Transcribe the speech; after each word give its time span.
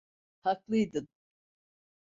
Haklıydın. 0.43 1.07